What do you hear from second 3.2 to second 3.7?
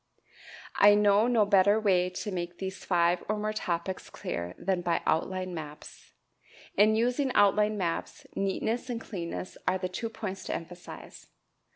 or more